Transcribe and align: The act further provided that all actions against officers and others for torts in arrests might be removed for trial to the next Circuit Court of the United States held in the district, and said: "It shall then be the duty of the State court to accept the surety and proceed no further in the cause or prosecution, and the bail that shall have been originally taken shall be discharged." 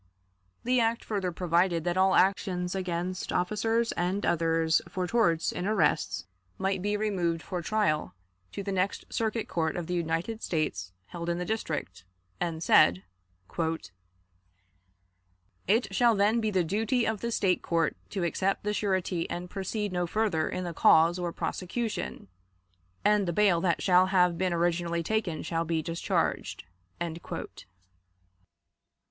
The 0.63 0.79
act 0.79 1.03
further 1.03 1.31
provided 1.31 1.83
that 1.83 1.95
all 1.95 2.15
actions 2.15 2.73
against 2.73 3.31
officers 3.31 3.91
and 3.91 4.25
others 4.25 4.81
for 4.89 5.05
torts 5.05 5.51
in 5.51 5.67
arrests 5.67 6.25
might 6.57 6.81
be 6.81 6.97
removed 6.97 7.43
for 7.43 7.61
trial 7.61 8.15
to 8.53 8.63
the 8.63 8.71
next 8.71 9.05
Circuit 9.13 9.47
Court 9.47 9.75
of 9.75 9.85
the 9.85 9.93
United 9.93 10.41
States 10.41 10.91
held 11.05 11.29
in 11.29 11.37
the 11.37 11.45
district, 11.45 12.03
and 12.39 12.63
said: 12.63 13.03
"It 15.67 15.93
shall 15.93 16.15
then 16.15 16.41
be 16.41 16.49
the 16.49 16.63
duty 16.63 17.05
of 17.05 17.21
the 17.21 17.31
State 17.31 17.61
court 17.61 17.95
to 18.09 18.23
accept 18.23 18.63
the 18.63 18.73
surety 18.73 19.29
and 19.29 19.51
proceed 19.51 19.93
no 19.93 20.07
further 20.07 20.49
in 20.49 20.63
the 20.63 20.73
cause 20.73 21.19
or 21.19 21.31
prosecution, 21.31 22.27
and 23.05 23.27
the 23.27 23.33
bail 23.33 23.61
that 23.61 23.83
shall 23.83 24.07
have 24.07 24.35
been 24.35 24.51
originally 24.51 25.03
taken 25.03 25.43
shall 25.43 25.63
be 25.63 25.83
discharged." 25.83 26.63